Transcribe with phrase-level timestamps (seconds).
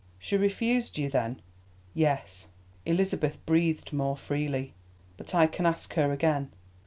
[0.17, 1.43] "She refused you, then?"
[1.93, 2.47] "Yes."
[2.87, 4.73] Elizabeth breathed more freely.
[5.15, 6.49] "But I can ask her again."